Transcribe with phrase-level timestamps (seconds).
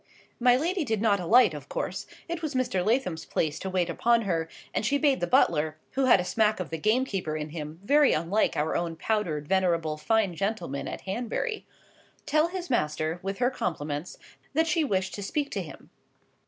[0.39, 2.83] My lady did not alight, of course; it was Mr.
[2.83, 6.71] Lathom's place to wait upon her, and she bade the butler,—who had a smack of
[6.71, 12.67] the gamekeeper in him, very unlike our own powdered venerable fine gentleman at Hanbury,—tell his
[12.67, 14.17] master, with her compliments,
[14.55, 15.91] that she wished to speak to him.